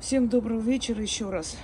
[0.00, 1.56] Всем доброго вечера еще раз.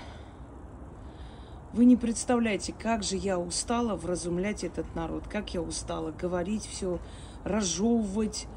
[1.72, 6.98] Вы не представляете, как же я устала вразумлять этот народ, как я устала говорить все,
[7.44, 8.48] разжевывать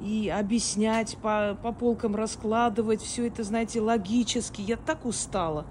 [0.00, 4.62] и объяснять, по, по полкам раскладывать, все это, знаете, логически.
[4.62, 5.66] Я так устала.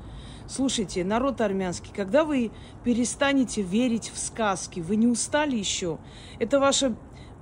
[0.48, 2.52] Слушайте, народ армянский, когда вы
[2.84, 5.98] перестанете верить в сказки, вы не устали еще?
[6.38, 6.96] Это ваша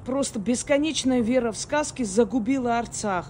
[0.05, 3.29] просто бесконечная вера в сказки загубила Арцах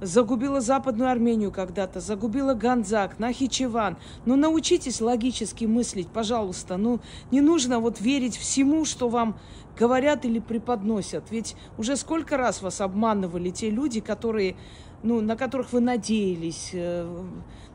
[0.00, 3.96] загубила Западную Армению когда-то, загубила Ганзак, Нахичеван.
[4.26, 6.76] Ну, научитесь логически мыслить, пожалуйста.
[6.76, 7.00] Ну,
[7.30, 9.38] не нужно вот верить всему, что вам
[9.78, 11.30] говорят или преподносят.
[11.30, 14.56] Ведь уже сколько раз вас обманывали те люди, которые,
[15.02, 17.24] ну, на которых вы надеялись, э,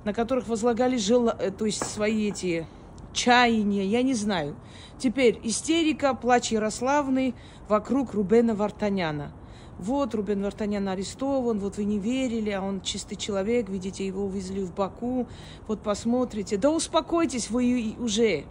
[0.03, 1.29] на которых возлагали жел...
[1.29, 2.67] Э, то есть свои эти
[3.13, 4.55] чаяния, я не знаю.
[4.97, 7.35] Теперь истерика, плач Ярославный
[7.67, 9.31] вокруг Рубена Вартаняна–
[9.79, 14.61] вот Рубен Вартанян арестован, вот вы не верили, а он чистый человек, видите, его увезли
[14.63, 15.27] в Баку,
[15.67, 16.57] вот посмотрите.
[16.57, 18.45] Да успокойтесь вы уже.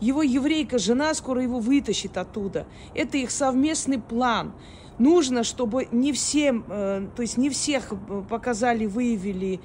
[0.00, 2.66] Его еврейка, жена скоро его вытащит оттуда.
[2.94, 4.52] Это их совместный план.
[4.98, 7.92] Нужно, чтобы не всем, э, то есть не всех
[8.28, 9.60] показали, выявили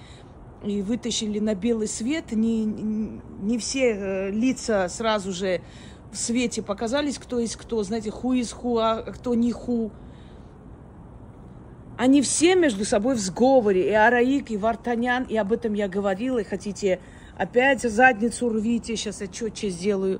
[0.64, 5.62] и вытащили на белый свет, не, не все э, лица сразу же
[6.12, 9.92] в свете показались, кто есть кто, знаете, ху из ху, а кто не ху.
[12.02, 13.88] Они все между собой в сговоре.
[13.88, 16.40] И Араик, и Вартанян, и об этом я говорила.
[16.40, 17.00] И хотите
[17.38, 20.20] опять задницу рвите, сейчас я четче сделаю.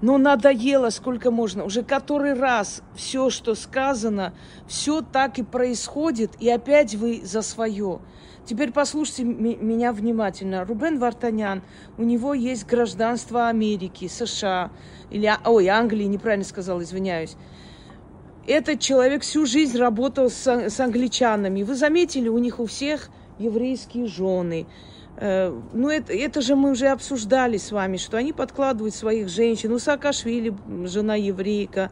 [0.00, 1.64] Но надоело, сколько можно.
[1.64, 4.32] Уже который раз все, что сказано,
[4.68, 7.98] все так и происходит, и опять вы за свое.
[8.44, 10.64] Теперь послушайте меня внимательно.
[10.64, 11.62] Рубен Вартанян,
[11.98, 14.70] у него есть гражданство Америки, США,
[15.10, 17.36] или, ой, Англии, неправильно сказала, извиняюсь.
[18.46, 21.62] Этот человек всю жизнь работал с, с англичанами.
[21.62, 24.66] Вы заметили, у них у всех еврейские жены.
[25.16, 29.72] Э, ну, это, это же мы уже обсуждали с вами, что они подкладывают своих женщин.
[29.72, 31.90] У Саакашвили жена еврейка.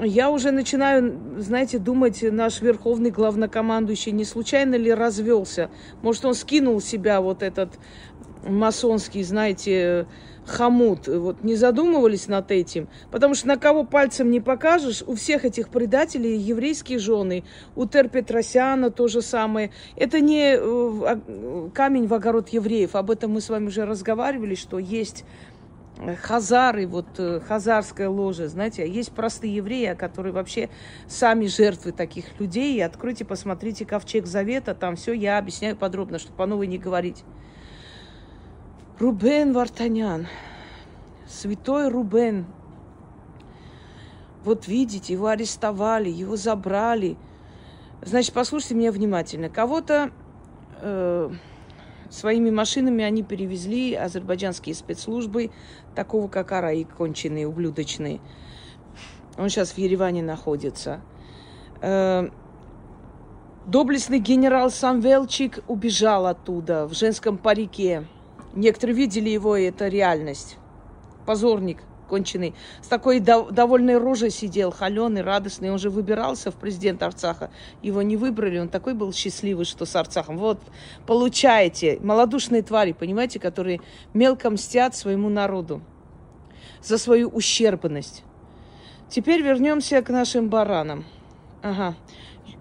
[0.00, 5.70] Я уже начинаю, знаете, думать, наш верховный главнокомандующий не случайно ли развелся?
[6.02, 7.70] Может, он скинул себя вот этот
[8.46, 10.06] масонский, знаете,
[10.46, 11.06] хомут.
[11.08, 12.88] Вот не задумывались над этим?
[13.10, 17.44] Потому что на кого пальцем не покажешь, у всех этих предателей еврейские жены.
[17.74, 19.70] У Тер Петросяна то же самое.
[19.96, 22.94] Это не э, а, камень в огород евреев.
[22.94, 25.24] Об этом мы с вами уже разговаривали, что есть
[25.98, 30.68] э, хазары, вот э, хазарская ложа, знаете, а есть простые евреи, которые вообще
[31.08, 32.84] сами жертвы таких людей.
[32.84, 37.24] Откройте, посмотрите Ковчег Завета, там все я объясняю подробно, чтобы по новой не говорить.
[38.96, 40.28] Рубен Вартанян,
[41.26, 42.46] святой Рубен.
[44.44, 47.16] Вот видите, его арестовали, его забрали.
[48.02, 49.48] Значит, послушайте меня внимательно.
[49.48, 50.12] Кого-то
[50.80, 51.30] э,
[52.08, 55.50] своими машинами они перевезли азербайджанские спецслужбы,
[55.96, 58.20] такого как Араи, конченые, ублюдочные.
[59.36, 61.00] Он сейчас в Ереване находится.
[61.80, 62.28] Э,
[63.66, 68.06] доблестный генерал Самвелчик убежал оттуда в женском парике.
[68.54, 70.56] Некоторые видели его, и это реальность.
[71.26, 71.78] Позорник
[72.08, 72.54] конченый.
[72.82, 75.70] С такой дов- довольной рожей сидел, холеный, радостный.
[75.70, 77.50] Он же выбирался в президент Арцаха.
[77.82, 80.38] Его не выбрали, он такой был счастливый, что с Арцахом.
[80.38, 80.60] Вот,
[81.06, 81.98] получаете.
[82.02, 83.80] Малодушные твари, понимаете, которые
[84.12, 85.82] мелко мстят своему народу
[86.82, 88.22] за свою ущербность.
[89.08, 91.04] Теперь вернемся к нашим баранам.
[91.62, 91.94] Ага.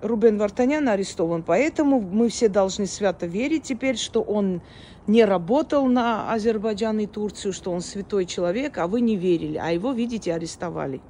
[0.04, 4.62] Рубен Вартанян арестован, поэтому мы все должны свято верить теперь, что он
[5.08, 9.72] не работал на Азербайджан и Турцию, что он святой человек, а вы не верили, а
[9.72, 11.02] его, видите, арестовали.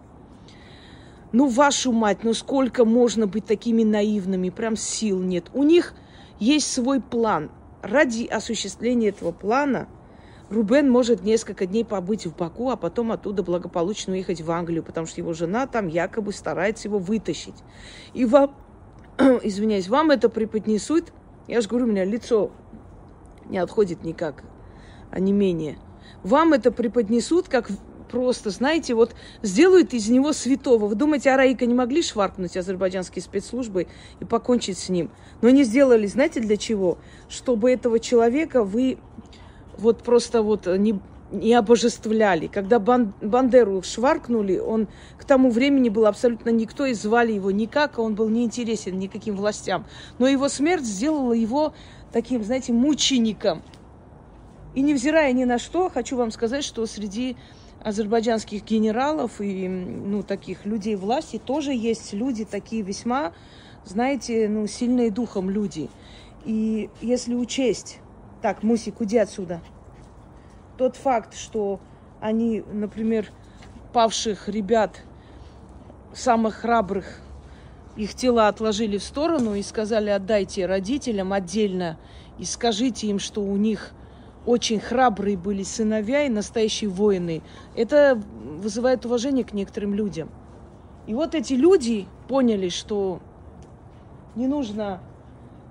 [1.32, 5.46] Ну, вашу мать, ну сколько можно быть такими наивными, прям сил нет.
[5.56, 5.96] У них
[6.40, 7.50] есть свой план.
[7.82, 9.88] Ради осуществления этого плана
[10.52, 15.08] Рубен может несколько дней побыть в Баку, а потом оттуда благополучно уехать в Англию, потому
[15.08, 17.56] что его жена там якобы старается его вытащить.
[18.14, 18.56] И вам,
[19.44, 21.12] извиняюсь, вам это преподнесут,
[21.48, 22.52] я же говорю, у меня лицо
[23.50, 24.44] не отходит никак,
[25.12, 25.78] а не менее.
[26.24, 27.70] Вам это преподнесут как
[28.10, 30.88] просто, знаете, вот сделают из него святого.
[30.88, 33.88] Вы думаете, Араика не могли шваркнуть азербайджанские спецслужбы
[34.20, 35.10] и покончить с ним?
[35.42, 37.00] Но они сделали, знаете, для чего?
[37.28, 39.00] Чтобы этого человека вы
[39.78, 41.00] вот просто вот не,
[41.34, 42.48] не обожествляли.
[42.48, 44.88] Когда Бан, Бандеру шваркнули, он
[45.18, 49.36] к тому времени был абсолютно никто, и звали его никак, а он был неинтересен никаким
[49.36, 49.86] властям.
[50.20, 51.74] Но его смерть сделала его
[52.12, 53.64] таким, знаете, мучеником.
[54.76, 57.36] И невзирая ни на что, хочу вам сказать, что среди
[57.84, 63.34] азербайджанских генералов и ну, таких людей власти тоже есть люди такие весьма,
[63.86, 65.90] знаете, ну, сильные духом люди.
[66.46, 68.00] И если учесть,
[68.42, 69.62] так, Мусик, уйди отсюда,
[70.78, 71.80] тот факт, что
[72.20, 73.28] они, например,
[73.92, 75.02] павших ребят,
[76.14, 77.20] самых храбрых,
[77.96, 81.98] их тела отложили в сторону и сказали, отдайте родителям отдельно
[82.40, 83.92] и скажите им, что у них
[84.46, 87.44] очень храбрые были сыновья и настоящие воины.
[87.76, 88.22] Это
[88.58, 90.30] вызывает уважение к некоторым людям.
[91.06, 93.20] И вот эти люди поняли, что
[94.36, 95.02] не нужно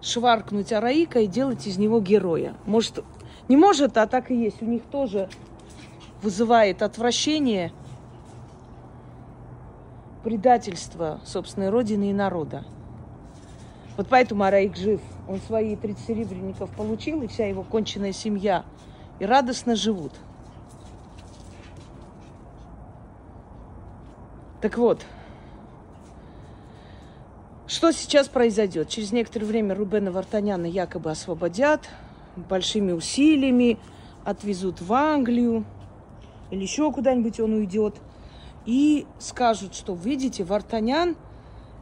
[0.00, 2.54] шваркнуть Араика и делать из него героя.
[2.66, 3.04] Может,
[3.48, 4.62] не может, а так и есть.
[4.62, 5.28] У них тоже
[6.22, 7.72] вызывает отвращение
[10.22, 12.64] предательство собственной родины и народа.
[13.96, 15.00] Вот поэтому Араик жив.
[15.28, 18.64] Он свои 30 серебряников получил, и вся его конченная семья.
[19.18, 20.12] И радостно живут.
[24.60, 25.04] Так вот,
[27.66, 28.88] что сейчас произойдет?
[28.88, 31.88] Через некоторое время Рубена Вартаняна якобы освободят
[32.36, 33.78] большими усилиями,
[34.24, 35.64] отвезут в Англию
[36.52, 37.96] или еще куда-нибудь он уйдет.
[38.66, 41.16] И скажут, что, видите, Вартанян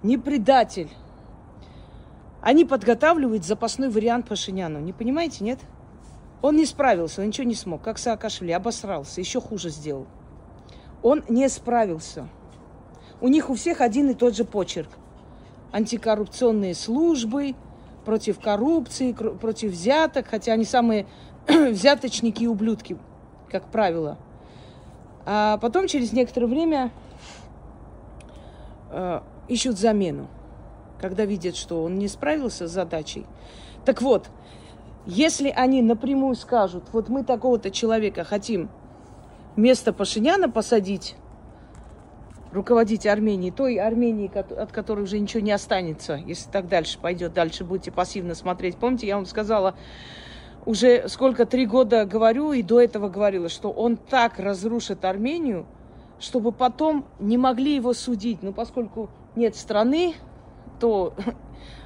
[0.02, 0.88] не предатель.
[2.41, 4.79] Они подготавливают запасной вариант Пашиняну.
[4.79, 5.58] Не понимаете, нет?
[6.41, 7.82] Он не справился, он ничего не смог.
[7.82, 10.06] Как Саакашвили, обосрался, еще хуже сделал.
[11.03, 12.29] Он не справился.
[13.20, 14.88] У них у всех один и тот же почерк.
[15.73, 17.55] Антикоррупционные службы,
[18.05, 21.06] против коррупции, против взяток, хотя они самые
[21.47, 22.97] взяточники и ублюдки,
[23.50, 24.19] как правило.
[25.26, 26.91] А потом через некоторое время
[28.91, 30.29] э, ищут замену
[31.00, 33.26] когда видят, что он не справился с задачей.
[33.85, 34.29] Так вот,
[35.06, 38.69] если они напрямую скажут, вот мы такого-то человека хотим
[39.56, 41.17] вместо Пашиняна посадить,
[42.52, 47.64] руководить Арменией, той Армении, от которой уже ничего не останется, если так дальше пойдет, дальше
[47.64, 48.76] будете пассивно смотреть.
[48.76, 49.75] Помните, я вам сказала,
[50.67, 55.67] уже сколько, три года говорю и до этого говорила, что он так разрушит Армению,
[56.19, 58.43] чтобы потом не могли его судить.
[58.43, 60.14] Но поскольку нет страны,
[60.79, 61.14] то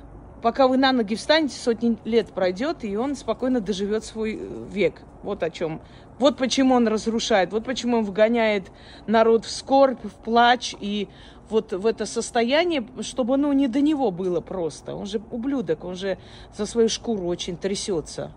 [0.44, 5.00] пока вы на ноги встанете, сотни лет пройдет, и он спокойно доживет свой э, век.
[5.22, 5.80] Вот о чем.
[6.18, 8.70] Вот почему он разрушает, вот почему он вгоняет
[9.06, 11.08] народ в скорбь, в плач и
[11.48, 14.94] вот в это состояние, чтобы ну, не до него было просто.
[14.94, 16.18] Он же ублюдок, он же
[16.54, 18.30] за свою шкуру очень трясется.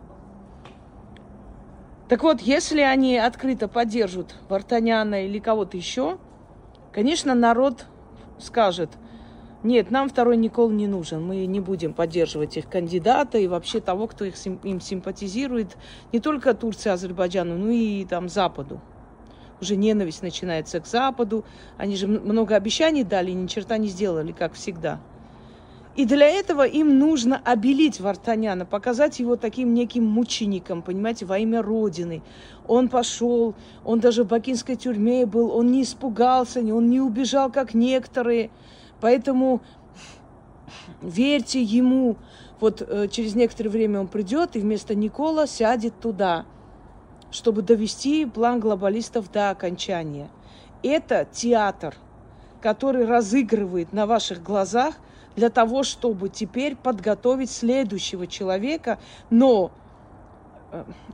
[2.07, 6.19] Так вот, если они открыто поддержат Вартаняна или кого-то еще,
[6.93, 7.85] конечно, народ
[8.39, 8.91] скажет–
[9.67, 11.21] нет, нам второй Никол не нужен.
[11.21, 15.77] Мы не будем поддерживать их кандидата и вообще того, кто их, им симпатизирует.
[16.13, 18.79] Не только Турции, Азербайджану, но и там Западу.
[19.59, 21.43] Уже ненависть начинается к Западу.
[21.75, 25.01] Они же много обещаний дали, ни черта не сделали, как всегда.
[25.97, 31.61] И для этого им нужно обелить Вартаняна, показать его таким неким мучеником, понимаете, во имя
[31.61, 32.21] Родины.
[32.67, 33.53] Он пошел,
[33.83, 38.49] он даже в бакинской тюрьме был, он не испугался, он не убежал, как некоторые.
[39.01, 39.61] Поэтому
[41.01, 42.17] верьте ему.
[42.59, 46.45] Вот э, через некоторое время он придет и вместо Никола сядет туда,
[47.29, 50.29] чтобы довести план глобалистов до окончания.
[50.83, 51.95] Это театр,
[52.61, 54.95] который разыгрывает на ваших глазах
[55.35, 58.99] для того, чтобы теперь подготовить следующего человека,
[59.29, 59.71] но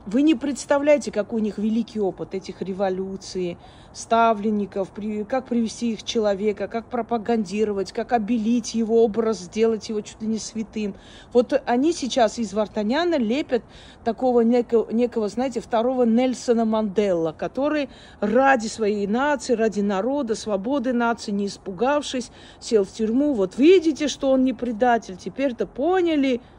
[0.06, 3.56] вы не представляете, какой у них великий опыт этих революций,
[3.92, 4.88] ставленников,
[5.28, 10.38] как привести их человека, как пропагандировать, как обелить его образ, сделать его чуть ли не
[10.38, 10.96] святым.
[11.32, 13.62] Вот они сейчас из Вартаняна лепят
[14.02, 17.88] такого некого, некого знаете, второго Нельсона Манделла, который
[18.20, 23.32] ради своей нации, ради народа, свободы нации, не испугавшись, сел в тюрьму.
[23.34, 26.40] Вот видите, что он не предатель, теперь-то поняли–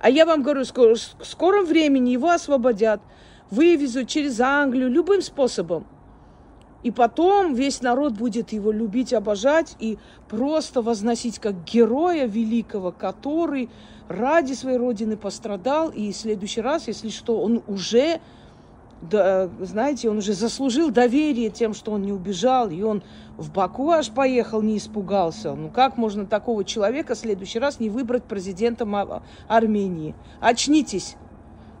[0.00, 3.00] а я вам говорю, скоро, в скором времени его освободят,
[3.50, 5.86] вывезут через Англию, любым способом.
[6.82, 13.68] И потом весь народ будет его любить, обожать и просто возносить как героя великого, который
[14.08, 15.90] ради своей родины пострадал.
[15.90, 18.20] И в следующий раз, если что, он уже
[19.02, 23.02] да, знаете, он уже заслужил доверие тем, что он не убежал, и он
[23.36, 25.54] в Баку аж поехал, не испугался.
[25.54, 28.94] Ну как можно такого человека в следующий раз не выбрать президентом
[29.48, 30.14] Армении?
[30.40, 31.16] Очнитесь!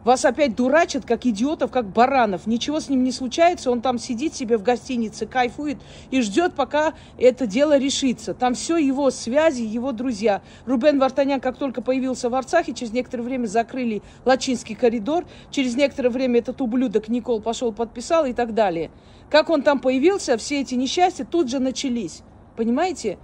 [0.04, 2.46] Вас опять дурачат, как идиотов, как баранов.
[2.46, 5.78] Ничего с ним не случается, он там сидит себе в гостинице, кайфует
[6.10, 8.32] и ждет, пока это дело решится.
[8.32, 10.40] Там все его связи, его друзья.
[10.64, 15.26] Рубен Вартанян, как только появился в Арцахе, через некоторое время закрыли Лачинский коридор.
[15.50, 18.90] Через некоторое время этот ублюдок Никол пошел, подписал и так далее.
[19.28, 22.22] Как он там появился, все эти несчастья тут же начались.
[22.56, 23.18] Понимаете?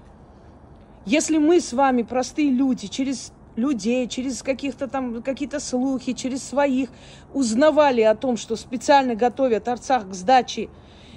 [1.06, 6.90] Если мы с вами, простые люди, через людей, через каких-то там какие-то слухи, через своих
[7.32, 10.68] узнавали о том, что специально готовят Арцах к сдаче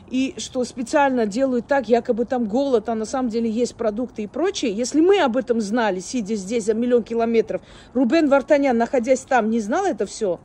[0.09, 4.27] и что специально делают так, якобы там голод, а на самом деле есть продукты и
[4.27, 7.61] прочее, если мы об этом знали, сидя здесь за миллион километров,
[7.93, 10.39] Рубен Вартанян, находясь там, не знал это все,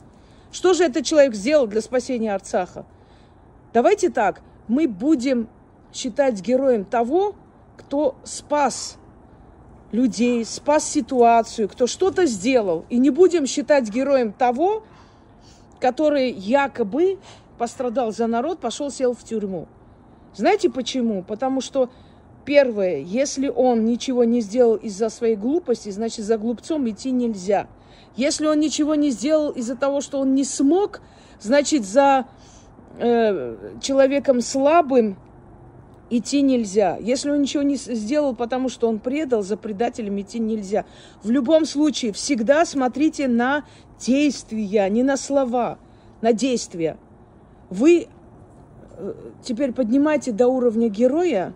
[0.51, 2.85] что же этот человек сделал для спасения Арцаха?
[3.73, 5.49] Давайте так, мы будем
[5.93, 7.35] считать героем того,
[7.77, 8.97] кто спас
[9.91, 12.85] людей, спас ситуацию, кто что-то сделал.
[12.89, 14.83] И не будем считать героем того,
[15.79, 17.17] который якобы
[17.57, 19.67] пострадал за народ, пошел, сел в тюрьму.
[20.35, 21.23] Знаете почему?
[21.23, 21.89] Потому что,
[22.43, 27.67] первое, если он ничего не сделал из-за своей глупости, значит, за глупцом идти нельзя.
[28.15, 31.01] Если он ничего не сделал из-за того, что он не смог,
[31.39, 32.25] значит, за
[32.97, 35.17] э, человеком слабым
[36.17, 36.97] идти нельзя.
[36.97, 40.85] Если он ничего не сделал, потому что он предал, за предателем идти нельзя.
[41.23, 43.65] В любом случае, всегда смотрите на
[43.99, 45.77] действия, не на слова,
[46.21, 46.97] на действия.
[47.69, 48.07] Вы
[48.97, 51.53] э, теперь поднимаете до уровня героя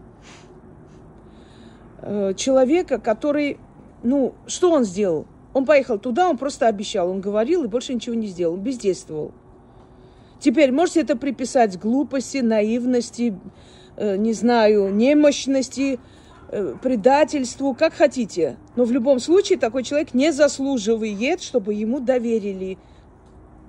[2.01, 3.58] э, человека, который,
[4.04, 5.25] ну, что он сделал?
[5.54, 9.32] Он поехал туда, он просто обещал, он говорил и больше ничего не сделал, он бездействовал.
[10.39, 13.38] Теперь можете это приписать глупости, наивности,
[14.00, 16.00] не знаю, немощности,
[16.82, 18.58] предательству, как хотите.
[18.75, 22.77] Но в любом случае такой человек не заслуживает, чтобы ему доверили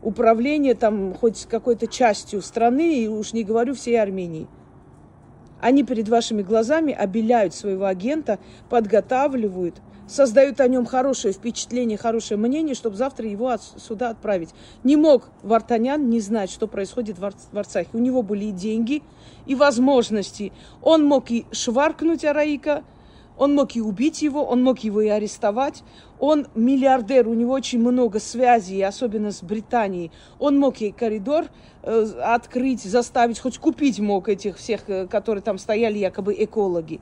[0.02, 4.46] управление там хоть какой-то частью страны, и уж не говорю всей Армении.
[5.60, 8.38] Они перед вашими глазами обеляют своего агента,
[8.70, 14.50] подготавливают, создают о нем хорошее впечатление, хорошее мнение, чтобы завтра его от, сюда отправить.
[14.84, 17.90] Не мог Вартанян не знать, что происходит в, Ар, в Арцахе.
[17.92, 19.02] У него были и деньги,
[19.46, 20.52] и возможности.
[20.82, 22.82] Он мог и шваркнуть Араика,
[23.40, 25.82] он мог и убить его, он мог его и арестовать.
[26.18, 30.12] Он миллиардер, у него очень много связей, особенно с Британией.
[30.38, 31.46] Он мог ей коридор
[31.82, 37.00] э, открыть, заставить, хоть купить мог этих всех, э, которые там стояли, якобы экологи.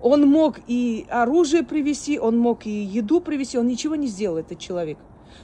[0.00, 4.58] Он мог и оружие привезти, он мог и еду привезти, он ничего не сделал, этот
[4.58, 4.98] человек.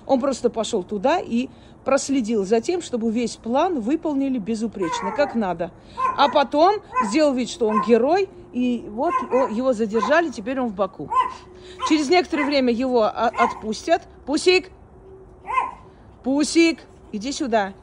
[0.06, 1.48] Он просто пошел туда и
[1.84, 5.70] проследил за тем, чтобы весь план выполнили безупречно, как надо.
[6.16, 6.76] А потом
[7.08, 9.12] сделал вид, что он герой, и вот
[9.50, 11.10] его задержали, теперь он в Баку.
[11.88, 14.02] Через некоторое время его отпустят.
[14.26, 14.70] Пусик!
[16.22, 16.80] Пусик!
[17.12, 17.74] Иди сюда.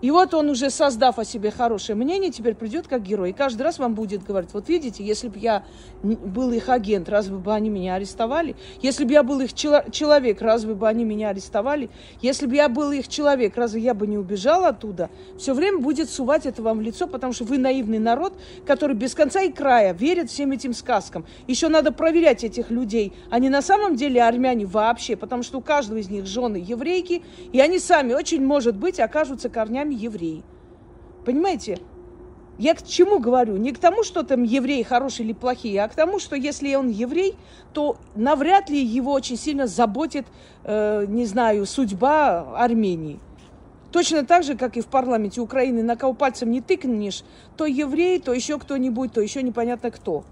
[0.00, 3.30] И вот он уже создав о себе хорошее мнение, теперь придет как герой.
[3.30, 5.64] И каждый раз вам будет говорить, вот видите, если бы я
[6.02, 8.54] был их агент, разве бы они меня арестовали?
[8.80, 11.90] Если бы я был их человек, разве бы они меня арестовали?
[12.22, 15.10] Если бы я был их человек, разве я бы не убежал оттуда?
[15.36, 18.34] Все время будет сувать это вам в лицо, потому что вы наивный народ,
[18.66, 21.24] который без конца и края верит всем этим сказкам.
[21.46, 23.12] Еще надо проверять этих людей.
[23.30, 27.60] Они на самом деле армяне вообще, потому что у каждого из них жены еврейки, и
[27.60, 30.42] они сами очень, может быть, окажутся корнями сами евреи.
[31.24, 31.78] Понимаете?
[32.58, 33.56] Я к чему говорю?
[33.56, 36.88] Не к тому, что там евреи хорошие или плохие, а к тому, что если он
[36.88, 37.36] еврей,
[37.72, 40.26] то навряд ли его очень сильно заботит,
[40.64, 43.20] э, не знаю, судьба Армении.
[43.92, 47.22] Точно так же, как и в парламенте Украины, на кого пальцем не тыкнешь,
[47.56, 50.24] то еврей, то еще кто-нибудь, то еще непонятно кто.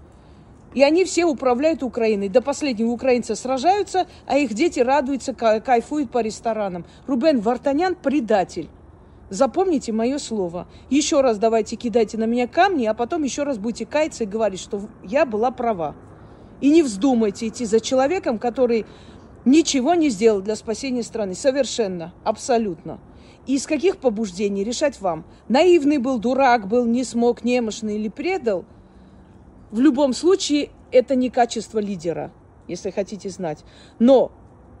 [0.73, 2.27] И они все управляют Украиной.
[2.27, 6.83] До последнего украинцы сражаются, а их дети радуются, кайфуют по ресторанам.
[7.07, 8.67] Рубен Вартанян– предатель.
[9.29, 10.67] Запомните мое слово.
[10.89, 14.59] Еще раз давайте кидайте на меня камни, а потом еще раз будете каяться и говорить,
[14.59, 15.95] что я была права.
[16.61, 18.85] И не вздумайте идти за человеком, который
[19.43, 21.35] ничего не сделал для спасения страны.
[21.35, 22.99] Совершенно, абсолютно.
[23.45, 25.25] И из каких побуждений решать вам?
[25.49, 28.65] Наивный был, дурак был, не смог, немощный или предал?
[29.71, 32.31] В любом случае, это не качество лидера,
[32.67, 33.63] если хотите знать.
[33.99, 34.31] Но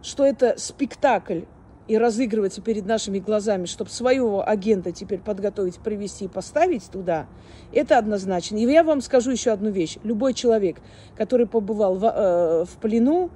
[0.01, 1.41] что это спектакль,
[1.87, 7.27] и разыгрывается перед нашими глазами, чтобы своего агента теперь подготовить, привести и поставить туда,
[7.71, 8.57] это однозначно.
[8.57, 9.97] И я вам скажу еще одну вещь.
[10.03, 10.77] Любой человек,
[11.15, 13.29] который побывал в, э, в плену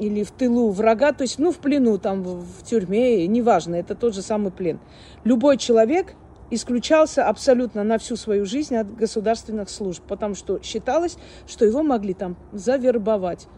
[0.00, 4.14] или в тылу врага, то есть, ну, в плену, там, в, тюрьме, неважно, это тот
[4.14, 4.78] же самый плен.
[5.24, 6.14] Любой человек
[6.50, 12.12] исключался абсолютно на всю свою жизнь от государственных служб, потому что считалось, что его могли
[12.12, 13.48] там завербовать.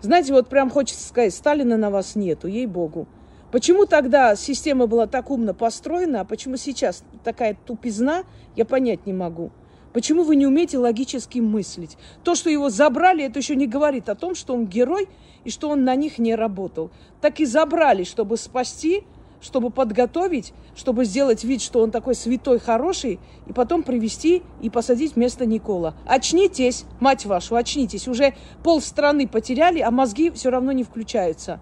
[0.00, 3.08] Знаете, вот прям хочется сказать, Сталина на вас нету, ей-богу.
[3.50, 8.24] Почему тогда система была так умно построена, а почему сейчас такая тупизна,
[8.56, 9.50] я понять не могу.
[9.94, 11.96] Почему вы не умеете логически мыслить?
[12.24, 15.08] То, что его забрали, это еще не говорит о том, что он герой
[15.44, 16.90] и что он на них не работал.
[17.22, 19.04] Так и забрали, чтобы спасти
[19.40, 25.14] чтобы подготовить, чтобы сделать вид, что он такой святой, хороший, и потом привести и посадить
[25.14, 25.94] вместо Никола.
[26.06, 28.08] Очнитесь, мать вашу, очнитесь.
[28.08, 31.60] Уже пол страны потеряли, а мозги все равно не включаются.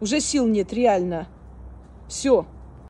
[0.00, 1.26] Уже сил нет, реально.
[2.08, 2.46] Все.